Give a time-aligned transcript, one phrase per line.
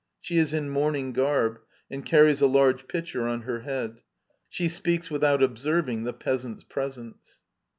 [0.19, 1.59] She is in mourning garby
[1.91, 4.01] and carries a large pitcher on her head.
[4.49, 7.41] She speaks without observing the Peasant's presence.